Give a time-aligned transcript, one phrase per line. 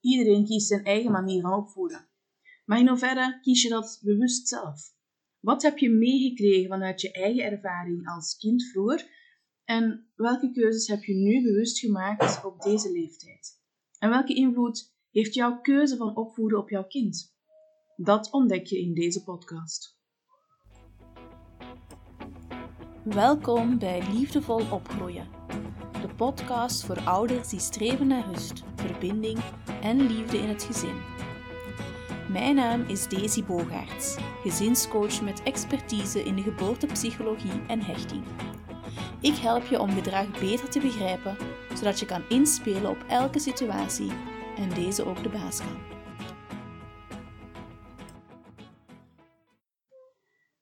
[0.00, 2.08] Iedereen kiest zijn eigen manier van opvoeden.
[2.64, 4.80] Maar in hoeverre kies je dat bewust zelf?
[5.40, 9.18] Wat heb je meegekregen vanuit je eigen ervaring als kind vroeger?
[9.64, 13.60] En welke keuzes heb je nu bewust gemaakt op deze leeftijd?
[13.98, 17.34] En welke invloed heeft jouw keuze van opvoeden op jouw kind?
[17.96, 19.98] Dat ontdek je in deze podcast.
[23.04, 25.28] Welkom bij Liefdevol Opgroeien,
[26.26, 29.38] podcast voor ouders die streven naar rust, verbinding
[29.82, 31.00] en liefde in het gezin.
[32.32, 38.24] Mijn naam is Daisy Bogaerts, gezinscoach met expertise in de geboortepsychologie en hechting.
[39.20, 41.36] Ik help je om gedrag beter te begrijpen,
[41.74, 44.10] zodat je kan inspelen op elke situatie
[44.56, 45.78] en deze ook de baas kan.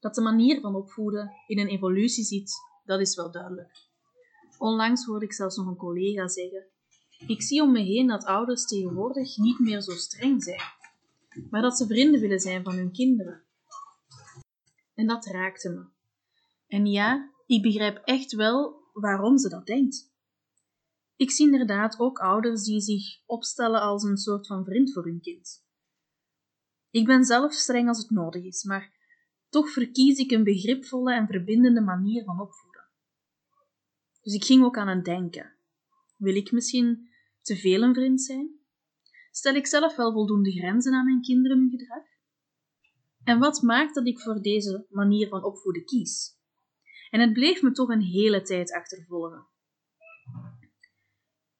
[0.00, 2.52] Dat de manier van opvoeden in een evolutie zit,
[2.84, 3.87] dat is wel duidelijk.
[4.58, 6.66] Onlangs hoorde ik zelfs nog een collega zeggen:
[7.26, 10.62] Ik zie om me heen dat ouders tegenwoordig niet meer zo streng zijn,
[11.50, 13.42] maar dat ze vrienden willen zijn van hun kinderen.
[14.94, 15.86] En dat raakte me.
[16.66, 20.12] En ja, ik begrijp echt wel waarom ze dat denkt.
[21.16, 25.20] Ik zie inderdaad ook ouders die zich opstellen als een soort van vriend voor hun
[25.20, 25.66] kind.
[26.90, 28.92] Ik ben zelf streng als het nodig is, maar
[29.48, 32.67] toch verkies ik een begripvolle en verbindende manier van opvoeden.
[34.22, 35.54] Dus ik ging ook aan het denken.
[36.16, 37.08] Wil ik misschien
[37.42, 38.50] te veel een vriend zijn?
[39.30, 42.02] Stel ik zelf wel voldoende grenzen aan mijn kinderen hun gedrag?
[43.24, 46.36] En wat maakt dat ik voor deze manier van opvoeden kies?
[47.10, 49.46] En het bleef me toch een hele tijd achtervolgen.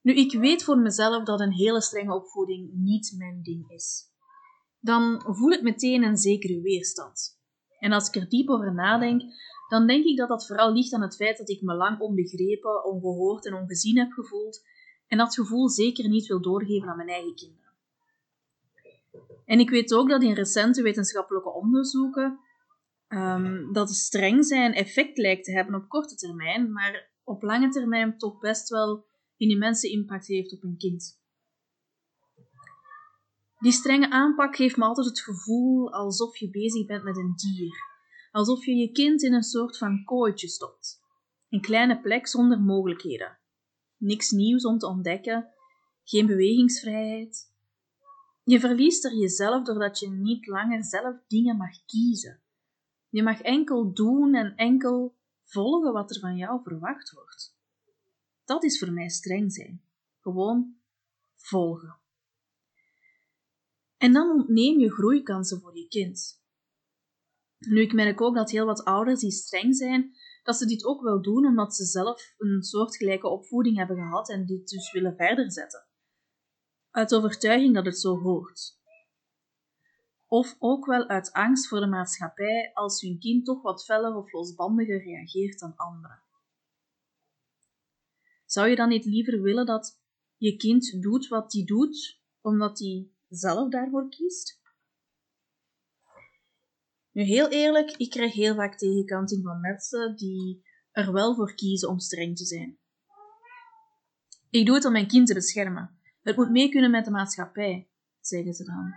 [0.00, 4.04] Nu, ik weet voor mezelf dat een hele strenge opvoeding niet mijn ding is.
[4.80, 7.40] Dan voel ik meteen een zekere weerstand.
[7.78, 9.22] En als ik er diep over nadenk,
[9.68, 12.84] dan denk ik dat dat vooral ligt aan het feit dat ik me lang onbegrepen,
[12.84, 14.64] ongehoord en ongezien heb gevoeld
[15.06, 17.64] en dat gevoel zeker niet wil doorgeven aan mijn eigen kinderen.
[19.44, 22.38] En ik weet ook dat in recente wetenschappelijke onderzoeken
[23.08, 28.18] um, dat streng zijn effect lijkt te hebben op korte termijn, maar op lange termijn
[28.18, 29.06] toch best wel
[29.36, 31.20] een immense impact heeft op een kind.
[33.58, 37.95] Die strenge aanpak geeft me altijd het gevoel alsof je bezig bent met een dier.
[38.36, 41.02] Alsof je je kind in een soort van kooitje stopt.
[41.48, 43.38] Een kleine plek zonder mogelijkheden.
[43.96, 45.48] Niks nieuws om te ontdekken,
[46.04, 47.52] geen bewegingsvrijheid.
[48.44, 52.40] Je verliest er jezelf doordat je niet langer zelf dingen mag kiezen.
[53.08, 57.56] Je mag enkel doen en enkel volgen wat er van jou verwacht wordt.
[58.44, 59.82] Dat is voor mij streng zijn.
[60.20, 60.76] Gewoon
[61.34, 61.96] volgen.
[63.96, 66.44] En dan ontneem je groeikansen voor je kind.
[67.58, 71.02] Nu, ik merk ook dat heel wat ouders die streng zijn, dat ze dit ook
[71.02, 75.52] wel doen omdat ze zelf een soortgelijke opvoeding hebben gehad en dit dus willen verder
[75.52, 75.86] zetten.
[76.90, 78.78] Uit overtuiging dat het zo hoort.
[80.26, 84.32] Of ook wel uit angst voor de maatschappij als hun kind toch wat feller of
[84.32, 86.22] losbandiger reageert dan anderen.
[88.44, 90.00] Zou je dan niet liever willen dat
[90.36, 94.60] je kind doet wat hij doet, omdat hij zelf daarvoor kiest?
[97.16, 101.88] Nu, heel eerlijk, ik krijg heel vaak tegenkanting van mensen die er wel voor kiezen
[101.88, 102.78] om streng te zijn.
[104.50, 105.98] Ik doe het om mijn kind te beschermen.
[106.22, 107.88] Het moet mee kunnen met de maatschappij,
[108.20, 108.94] zeggen ze dan.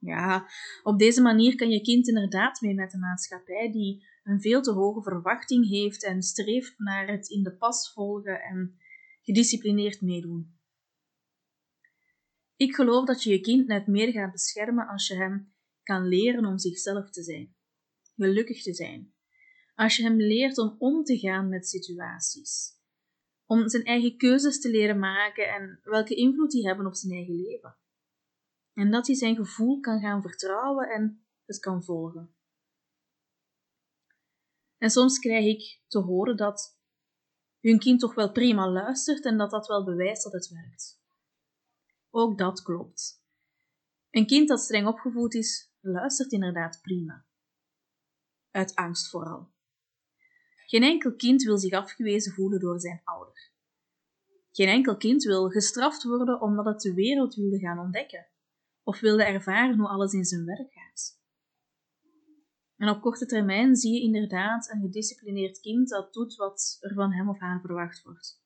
[0.00, 0.46] Ja,
[0.82, 4.72] op deze manier kan je kind inderdaad mee met de maatschappij die een veel te
[4.72, 8.78] hoge verwachting heeft en streeft naar het in de pas volgen en
[9.22, 10.58] gedisciplineerd meedoen.
[12.56, 15.56] Ik geloof dat je je kind net meer gaat beschermen als je hem
[15.88, 17.56] kan leren om zichzelf te zijn,
[18.16, 19.14] gelukkig te zijn.
[19.74, 22.76] Als je hem leert om om te gaan met situaties,
[23.46, 27.34] om zijn eigen keuzes te leren maken en welke invloed die hebben op zijn eigen
[27.34, 27.76] leven.
[28.72, 32.34] En dat hij zijn gevoel kan gaan vertrouwen en het kan volgen.
[34.78, 36.78] En soms krijg ik te horen dat
[37.60, 41.00] hun kind toch wel prima luistert en dat dat wel bewijst dat het werkt.
[42.10, 43.26] Ook dat klopt.
[44.10, 47.26] Een kind dat streng opgevoed is, luistert inderdaad prima.
[48.50, 49.50] Uit angst vooral.
[50.66, 53.50] Geen enkel kind wil zich afgewezen voelen door zijn ouder.
[54.50, 58.26] Geen enkel kind wil gestraft worden omdat het de wereld wilde gaan ontdekken
[58.82, 61.20] of wilde ervaren hoe alles in zijn werk gaat.
[62.76, 67.12] En op korte termijn zie je inderdaad een gedisciplineerd kind dat doet wat er van
[67.12, 68.42] hem of haar verwacht wordt.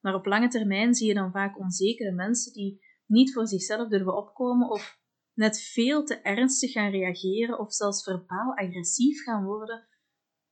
[0.00, 4.16] Maar op lange termijn zie je dan vaak onzekere mensen die niet voor zichzelf durven
[4.16, 4.99] opkomen of
[5.40, 9.88] net veel te ernstig gaan reageren of zelfs verbaal agressief gaan worden,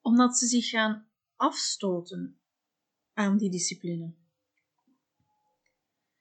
[0.00, 2.40] omdat ze zich gaan afstoten
[3.12, 4.14] aan die discipline.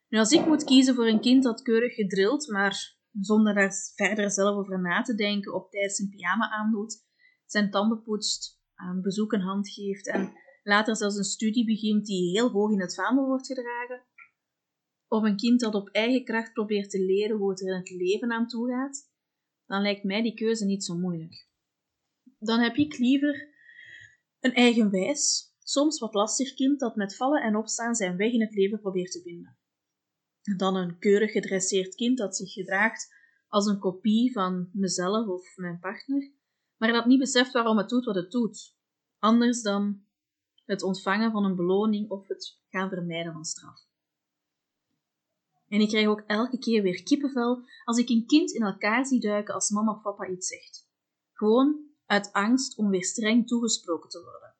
[0.08, 4.32] Nu, als ik moet kiezen voor een kind dat keurig gedrild, maar zonder daar verder
[4.32, 7.06] zelf over na te denken, op tijd zijn pyjama aandoet,
[7.46, 10.34] zijn tanden poetst, een bezoek een hand geeft en
[10.64, 14.06] later zelfs een studie begint die heel hoog in het vaandel wordt gedragen,
[15.08, 17.90] of een kind dat op eigen kracht probeert te leren hoe het er in het
[17.90, 19.12] leven aan toe gaat,
[19.66, 21.48] dan lijkt mij die keuze niet zo moeilijk.
[22.40, 23.56] Dan heb ik liever
[24.40, 28.54] een eigenwijs, soms wat lastig kind dat met vallen en opstaan zijn weg in het
[28.54, 29.58] leven probeert te vinden.
[30.58, 33.16] Dan een keurig gedresseerd kind dat zich gedraagt
[33.48, 36.32] als een kopie van mezelf of mijn partner,
[36.78, 38.76] maar dat niet beseft waarom het doet wat het doet,
[39.20, 40.06] anders dan
[40.66, 43.88] het ontvangen van een beloning of het gaan vermijden van straf.
[45.70, 49.20] En ik krijg ook elke keer weer kippenvel als ik een kind in elkaar zie
[49.20, 50.90] duiken als mama of papa iets zegt.
[51.34, 54.56] Gewoon uit angst om weer streng toegesproken te worden.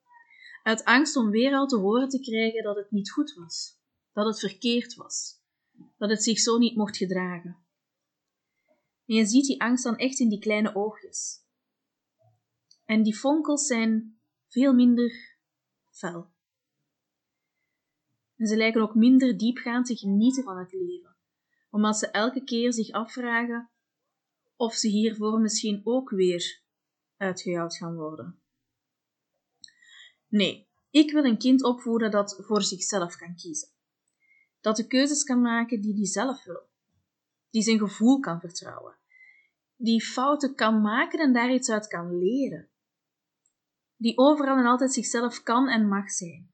[0.62, 3.78] Uit angst om weer al te horen te krijgen dat het niet goed was,
[4.12, 5.40] dat het verkeerd was,
[5.96, 7.56] dat het zich zo niet mocht gedragen.
[9.06, 11.46] En je ziet die angst dan echt in die kleine oogjes.
[12.84, 15.38] En die fonkels zijn veel minder
[15.90, 16.30] fel.
[18.38, 21.16] En ze lijken ook minder diepgaand te genieten van het leven,
[21.70, 23.70] omdat ze elke keer zich afvragen
[24.56, 26.62] of ze hiervoor misschien ook weer
[27.16, 28.40] uitgejouwd gaan worden.
[30.28, 33.68] Nee, ik wil een kind opvoeden dat voor zichzelf kan kiezen.
[34.60, 36.68] Dat de keuzes kan maken die hij zelf wil.
[37.50, 38.96] Die zijn gevoel kan vertrouwen.
[39.76, 42.68] Die fouten kan maken en daar iets uit kan leren.
[43.96, 46.52] Die overal en altijd zichzelf kan en mag zijn.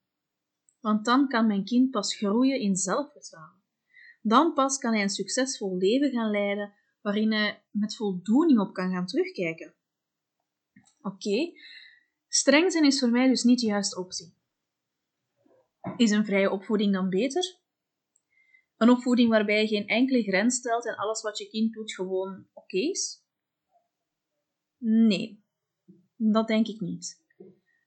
[0.85, 3.61] Want dan kan mijn kind pas groeien in zelfvertrouwen.
[4.21, 8.91] Dan pas kan hij een succesvol leven gaan leiden waarin hij met voldoening op kan
[8.91, 9.73] gaan terugkijken.
[11.01, 11.51] Oké,
[12.27, 14.33] streng zijn is voor mij dus niet de juiste optie.
[15.97, 17.57] Is een vrije opvoeding dan beter?
[18.77, 22.47] Een opvoeding waarbij je geen enkele grens stelt en alles wat je kind doet gewoon
[22.53, 23.23] oké is?
[24.77, 25.43] Nee,
[26.15, 27.24] dat denk ik niet.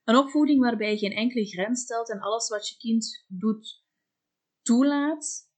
[0.09, 3.83] Een opvoeding waarbij je geen enkele grens stelt en alles wat je kind doet
[4.61, 5.49] toelaat,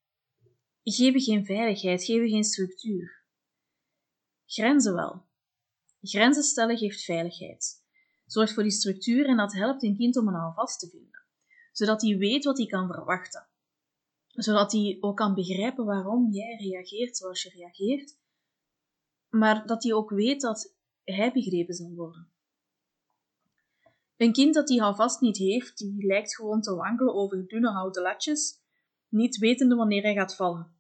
[0.84, 3.26] geven geen veiligheid, geven geen structuur.
[4.46, 5.26] Grenzen wel.
[6.02, 7.84] Grenzen stellen geeft veiligheid.
[8.26, 11.26] Zorgt voor die structuur en dat helpt een kind om een houvast te vinden,
[11.72, 13.48] zodat hij weet wat hij kan verwachten.
[14.28, 18.18] Zodat hij ook kan begrijpen waarom jij reageert zoals je reageert,
[19.30, 22.31] maar dat hij ook weet dat hij begrepen zal worden.
[24.22, 28.02] Een kind dat die houvast niet heeft, die lijkt gewoon te wankelen over dunne houten
[28.02, 28.60] latjes,
[29.08, 30.76] niet wetende wanneer hij gaat vallen.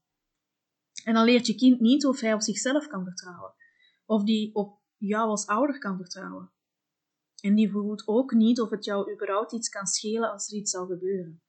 [1.03, 3.53] En dan leert je kind niet of hij op zichzelf kan vertrouwen,
[4.05, 6.51] of die op jou als ouder kan vertrouwen.
[7.39, 10.71] En die voelt ook niet of het jou überhaupt iets kan schelen als er iets
[10.71, 11.41] zou gebeuren.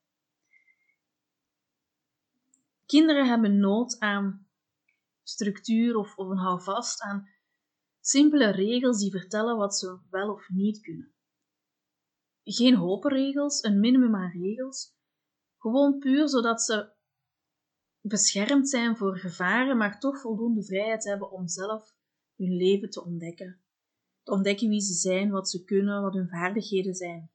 [2.85, 4.47] Kinderen hebben nood aan
[5.23, 7.29] structuur of, of een houvast, aan
[7.99, 11.12] simpele regels die vertellen wat ze wel of niet kunnen.
[12.43, 14.95] Geen hopen regels, een minimum aan regels,
[15.57, 16.91] gewoon puur zodat ze
[18.01, 21.95] beschermd zijn voor gevaren, maar toch voldoende vrijheid hebben om zelf
[22.35, 23.61] hun leven te ontdekken.
[24.23, 27.31] Te ontdekken wie ze zijn, wat ze kunnen, wat hun vaardigheden zijn.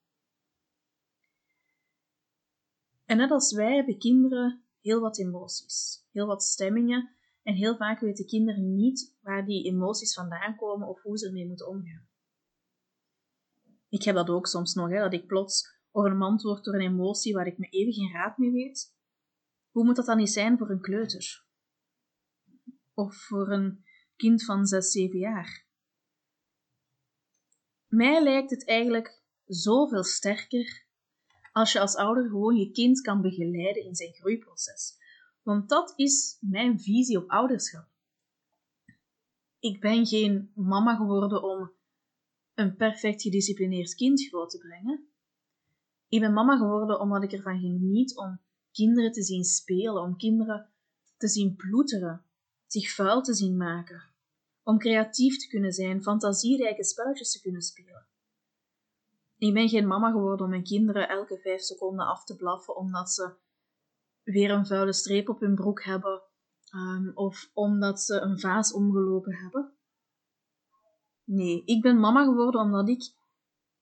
[3.04, 7.10] En net als wij hebben kinderen heel wat emoties, heel wat stemmingen,
[7.42, 11.46] en heel vaak weten kinderen niet waar die emoties vandaan komen of hoe ze ermee
[11.46, 12.08] moeten omgaan.
[13.88, 17.34] Ik heb dat ook soms nog, hè, dat ik plots overmand word door een emotie
[17.34, 18.96] waar ik me even geen raad mee weet.
[19.70, 21.44] Hoe moet dat dan niet zijn voor een kleuter?
[22.94, 23.84] Of voor een
[24.16, 25.66] kind van 6, 7 jaar.
[27.86, 30.86] Mij lijkt het eigenlijk zoveel sterker
[31.52, 34.96] als je als ouder gewoon je kind kan begeleiden in zijn groeiproces.
[35.42, 37.88] Want dat is mijn visie op ouderschap.
[39.58, 41.72] Ik ben geen mama geworden om
[42.58, 45.08] een perfect gedisciplineerd kind groot te brengen.
[46.08, 48.40] Ik ben mama geworden omdat ik ervan geniet om
[48.72, 50.70] kinderen te zien spelen, om kinderen
[51.16, 52.24] te zien ploeteren,
[52.66, 54.02] zich vuil te zien maken,
[54.62, 58.06] om creatief te kunnen zijn, fantasierijke spelletjes te kunnen spelen.
[59.36, 63.10] Ik ben geen mama geworden om mijn kinderen elke vijf seconden af te blaffen omdat
[63.10, 63.34] ze
[64.22, 66.22] weer een vuile streep op hun broek hebben
[66.74, 69.77] um, of omdat ze een vaas omgelopen hebben.
[71.30, 73.12] Nee, ik ben mama geworden omdat ik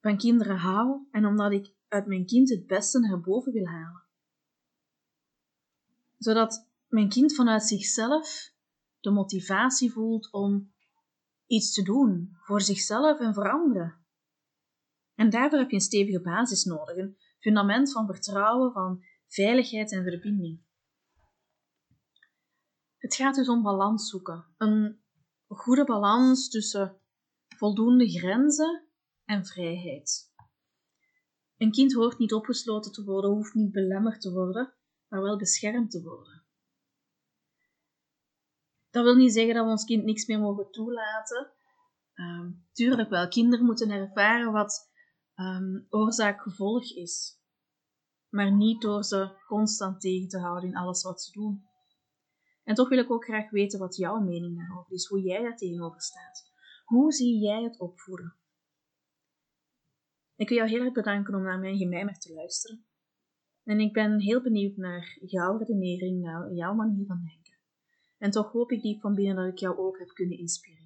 [0.01, 4.05] van kinderen hou en omdat ik uit mijn kind het beste naar boven wil halen.
[6.17, 8.53] Zodat mijn kind vanuit zichzelf
[9.01, 10.73] de motivatie voelt om
[11.47, 14.05] iets te doen voor zichzelf en voor anderen.
[15.15, 20.03] En daarvoor heb je een stevige basis nodig, een fundament van vertrouwen, van veiligheid en
[20.03, 20.61] verbinding.
[22.97, 24.45] Het gaat dus om balans zoeken.
[24.57, 25.01] Een
[25.47, 27.01] goede balans tussen
[27.57, 28.89] voldoende grenzen
[29.25, 30.35] en vrijheid.
[31.57, 34.75] Een kind hoort niet opgesloten te worden, hoeft niet belemmerd te worden,
[35.09, 36.45] maar wel beschermd te worden.
[38.91, 41.53] Dat wil niet zeggen dat we ons kind niks meer mogen toelaten.
[42.15, 44.91] Uh, tuurlijk wel, kinderen moeten ervaren wat
[45.35, 47.41] um, oorzaak-gevolg is.
[48.29, 51.65] Maar niet door ze constant tegen te houden in alles wat ze doen.
[52.65, 55.57] En toch wil ik ook graag weten wat jouw mening daarover is, hoe jij daar
[55.57, 56.46] tegenover staat.
[56.87, 58.35] Hoe zie jij het opvoeden?
[60.37, 62.85] Ik wil jou heel erg bedanken om naar mijn gemijmer te luisteren.
[63.65, 67.59] En ik ben heel benieuwd naar jouw redenering, naar jouw manier van denken.
[68.19, 70.86] En toch hoop ik diep van binnen dat ik jou ook heb kunnen inspireren.